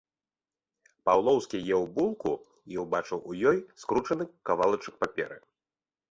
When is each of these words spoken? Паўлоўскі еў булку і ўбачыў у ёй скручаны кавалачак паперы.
Паўлоўскі 1.07 1.57
еў 1.75 1.83
булку 1.97 2.31
і 2.75 2.81
ўбачыў 2.83 3.19
у 3.33 3.35
ёй 3.51 3.57
скручаны 3.83 4.27
кавалачак 4.51 4.97
паперы. 5.05 5.37